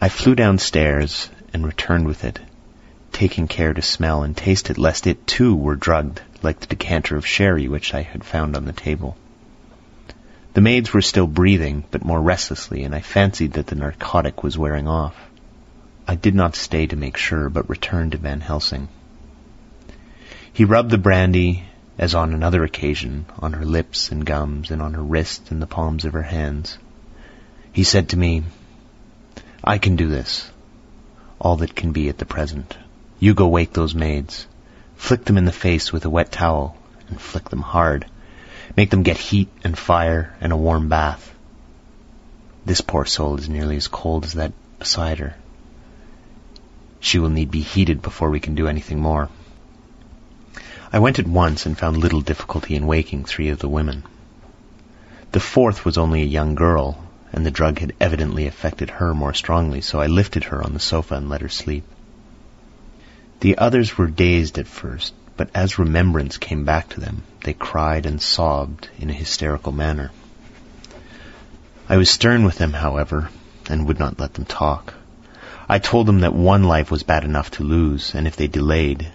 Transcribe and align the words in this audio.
I 0.00 0.08
flew 0.08 0.34
downstairs 0.34 1.28
and 1.52 1.64
returned 1.64 2.06
with 2.06 2.24
it, 2.24 2.40
taking 3.12 3.46
care 3.46 3.74
to 3.74 3.82
smell 3.82 4.22
and 4.22 4.36
taste 4.36 4.70
it 4.70 4.78
lest 4.78 5.06
it 5.06 5.26
too 5.26 5.54
were 5.54 5.76
drugged 5.76 6.22
like 6.42 6.60
the 6.60 6.66
decanter 6.66 7.16
of 7.16 7.26
sherry 7.26 7.68
which 7.68 7.94
I 7.94 8.02
had 8.02 8.24
found 8.24 8.56
on 8.56 8.64
the 8.64 8.72
table. 8.72 9.16
The 10.54 10.60
maids 10.60 10.92
were 10.92 11.02
still 11.02 11.26
breathing, 11.26 11.84
but 11.90 12.04
more 12.04 12.20
restlessly, 12.20 12.84
and 12.84 12.94
I 12.94 13.00
fancied 13.00 13.52
that 13.52 13.68
the 13.68 13.74
narcotic 13.74 14.42
was 14.42 14.58
wearing 14.58 14.88
off. 14.88 15.14
I 16.06 16.14
did 16.14 16.34
not 16.34 16.56
stay 16.56 16.86
to 16.86 16.96
make 16.96 17.16
sure, 17.16 17.48
but 17.48 17.70
returned 17.70 18.12
to 18.12 18.18
Van 18.18 18.40
Helsing. 18.40 18.88
He 20.52 20.64
rubbed 20.64 20.90
the 20.90 20.98
brandy, 20.98 21.64
as 21.96 22.14
on 22.14 22.34
another 22.34 22.64
occasion, 22.64 23.26
on 23.38 23.52
her 23.54 23.64
lips 23.64 24.10
and 24.10 24.26
gums, 24.26 24.70
and 24.70 24.82
on 24.82 24.94
her 24.94 25.02
wrists 25.02 25.50
and 25.50 25.62
the 25.62 25.66
palms 25.66 26.04
of 26.04 26.12
her 26.12 26.22
hands. 26.22 26.76
He 27.72 27.84
said 27.84 28.10
to 28.10 28.18
me, 28.18 28.42
I 29.64 29.78
can 29.78 29.94
do 29.94 30.08
this, 30.08 30.50
all 31.38 31.56
that 31.58 31.76
can 31.76 31.92
be 31.92 32.08
at 32.08 32.18
the 32.18 32.24
present. 32.24 32.76
You 33.20 33.34
go 33.34 33.46
wake 33.46 33.72
those 33.72 33.94
maids. 33.94 34.48
Flick 34.96 35.24
them 35.24 35.38
in 35.38 35.44
the 35.44 35.52
face 35.52 35.92
with 35.92 36.04
a 36.04 36.10
wet 36.10 36.32
towel, 36.32 36.76
and 37.08 37.20
flick 37.20 37.48
them 37.48 37.62
hard. 37.62 38.06
Make 38.76 38.90
them 38.90 39.04
get 39.04 39.18
heat 39.18 39.48
and 39.62 39.78
fire 39.78 40.34
and 40.40 40.52
a 40.52 40.56
warm 40.56 40.88
bath. 40.88 41.32
This 42.64 42.80
poor 42.80 43.04
soul 43.04 43.36
is 43.36 43.48
nearly 43.48 43.76
as 43.76 43.86
cold 43.86 44.24
as 44.24 44.32
that 44.32 44.52
beside 44.80 45.18
her. 45.18 45.36
She 46.98 47.20
will 47.20 47.30
need 47.30 47.50
be 47.50 47.60
heated 47.60 48.02
before 48.02 48.30
we 48.30 48.40
can 48.40 48.56
do 48.56 48.66
anything 48.66 49.00
more. 49.00 49.28
I 50.92 50.98
went 50.98 51.18
at 51.18 51.26
once 51.26 51.66
and 51.66 51.78
found 51.78 51.96
little 51.96 52.20
difficulty 52.20 52.74
in 52.74 52.86
waking 52.86 53.24
three 53.24 53.48
of 53.48 53.60
the 53.60 53.68
women. 53.68 54.02
The 55.30 55.40
fourth 55.40 55.84
was 55.84 55.98
only 55.98 56.22
a 56.22 56.26
young 56.26 56.54
girl, 56.54 56.98
and 57.32 57.46
the 57.46 57.50
drug 57.50 57.78
had 57.78 57.94
evidently 58.00 58.46
affected 58.46 58.90
her 58.90 59.14
more 59.14 59.32
strongly, 59.32 59.80
so 59.80 60.00
I 60.00 60.06
lifted 60.06 60.44
her 60.44 60.62
on 60.62 60.74
the 60.74 60.80
sofa 60.80 61.14
and 61.14 61.28
let 61.28 61.40
her 61.40 61.48
sleep. 61.48 61.84
The 63.40 63.58
others 63.58 63.96
were 63.96 64.06
dazed 64.06 64.58
at 64.58 64.66
first, 64.66 65.14
but 65.36 65.50
as 65.54 65.78
remembrance 65.78 66.36
came 66.36 66.64
back 66.64 66.90
to 66.90 67.00
them, 67.00 67.22
they 67.44 67.54
cried 67.54 68.06
and 68.06 68.20
sobbed 68.20 68.88
in 68.98 69.10
a 69.10 69.14
hysterical 69.14 69.72
manner. 69.72 70.10
I 71.88 71.96
was 71.96 72.10
stern 72.10 72.44
with 72.44 72.58
them, 72.58 72.72
however, 72.72 73.30
and 73.68 73.86
would 73.88 73.98
not 73.98 74.20
let 74.20 74.34
them 74.34 74.44
talk. 74.44 74.94
I 75.68 75.78
told 75.78 76.06
them 76.06 76.20
that 76.20 76.34
one 76.34 76.64
life 76.64 76.90
was 76.90 77.02
bad 77.02 77.24
enough 77.24 77.50
to 77.52 77.64
lose, 77.64 78.14
and 78.14 78.26
if 78.26 78.36
they 78.36 78.46
delayed, 78.46 79.10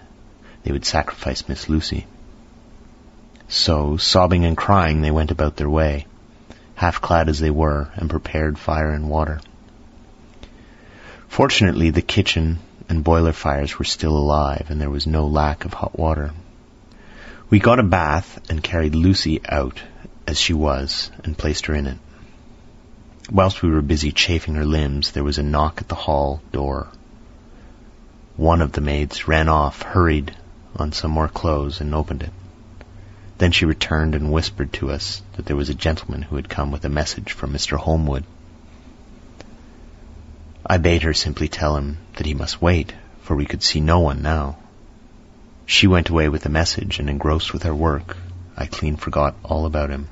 they 0.63 0.71
would 0.71 0.85
sacrifice 0.85 1.47
Miss 1.47 1.69
Lucy. 1.69 2.07
So, 3.47 3.97
sobbing 3.97 4.43
and 4.43 4.57
crying, 4.57 5.01
they 5.01 5.11
went 5.11 5.31
about 5.31 5.55
their 5.55 5.69
way, 5.69 6.07
half 6.77 7.01
clad 7.01 7.27
as 7.27 7.39
they 7.39 7.49
were, 7.49 7.89
and 7.95 8.07
prepared 8.07 8.57
fire 8.57 8.91
and 8.91 9.09
water. 9.09 9.41
Fortunately, 11.27 11.89
the 11.89 12.03
kitchen 12.03 12.59
and 12.87 13.03
boiler 13.03 13.33
fires 13.33 13.79
were 13.79 13.85
still 13.85 14.15
alive, 14.15 14.67
and 14.69 14.79
there 14.79 14.89
was 14.89 15.07
no 15.07 15.25
lack 15.25 15.65
of 15.65 15.73
hot 15.73 15.97
water. 15.97 16.31
We 17.49 17.57
got 17.57 17.79
a 17.79 17.83
bath 17.83 18.39
and 18.49 18.61
carried 18.61 18.93
Lucy 18.93 19.41
out 19.49 19.81
as 20.27 20.39
she 20.39 20.53
was 20.53 21.09
and 21.23 21.35
placed 21.35 21.65
her 21.65 21.73
in 21.73 21.87
it. 21.87 21.97
Whilst 23.31 23.63
we 23.63 23.71
were 23.71 23.81
busy 23.81 24.11
chafing 24.11 24.53
her 24.53 24.65
limbs, 24.65 25.11
there 25.11 25.23
was 25.23 25.39
a 25.39 25.43
knock 25.43 25.81
at 25.81 25.87
the 25.87 25.95
hall 25.95 26.43
door. 26.51 26.89
One 28.35 28.61
of 28.61 28.71
the 28.71 28.81
maids 28.81 29.27
ran 29.27 29.49
off, 29.49 29.81
hurried 29.81 30.35
on 30.75 30.91
some 30.91 31.09
more 31.09 31.27
clothes, 31.27 31.81
and 31.81 31.95
opened 31.95 32.21
it. 32.21 32.31
Then 33.37 33.51
she 33.51 33.65
returned 33.65 34.15
and 34.15 34.31
whispered 34.31 34.73
to 34.73 34.91
us 34.91 35.21
that 35.35 35.45
there 35.45 35.55
was 35.55 35.69
a 35.69 35.75
gentleman 35.75 36.23
who 36.23 36.37
had 36.37 36.49
come 36.49 36.71
with 36.71 36.83
a 36.85 36.89
message 36.89 37.33
from 37.33 37.53
Mr. 37.53 37.77
Holmwood. 37.77 38.23
I 40.65 40.77
bade 40.77 41.03
her 41.03 41.13
simply 41.13 41.47
tell 41.47 41.77
him 41.77 41.97
that 42.15 42.25
he 42.25 42.33
must 42.33 42.61
wait, 42.61 42.93
for 43.21 43.35
we 43.35 43.45
could 43.45 43.63
see 43.63 43.79
no 43.79 43.99
one 43.99 44.21
now. 44.21 44.57
She 45.65 45.87
went 45.87 46.09
away 46.09 46.29
with 46.29 46.43
the 46.43 46.49
message, 46.49 46.99
and 46.99 47.09
engrossed 47.09 47.53
with 47.53 47.63
her 47.63 47.75
work, 47.75 48.17
I 48.57 48.65
clean 48.65 48.95
forgot 48.95 49.35
all 49.43 49.65
about 49.65 49.89
him. 49.89 50.07